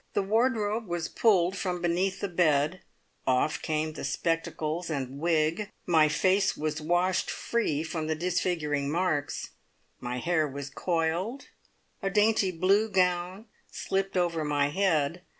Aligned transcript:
The 0.13 0.23
wardrobe 0.23 0.87
was 0.87 1.07
pulled 1.07 1.55
from 1.55 1.79
beneath 1.79 2.21
the 2.21 2.27
bed, 2.27 2.81
off 3.27 3.61
came 3.61 3.93
spectacles 4.03 4.89
and 4.89 5.19
wig, 5.19 5.69
my 5.85 6.09
face 6.09 6.57
was 6.57 6.81
washed 6.81 7.29
free 7.29 7.83
from 7.83 8.07
the 8.07 8.15
disfiguring 8.15 8.89
marks, 8.89 9.51
my 9.99 10.17
hair 10.17 10.47
was 10.47 10.71
coiled, 10.71 11.49
a 12.01 12.09
dainty 12.09 12.49
blue 12.49 12.89
gown 12.89 13.45
slipped 13.69 14.17
over 14.17 14.43
my 14.43 14.69
head. 14.69 15.21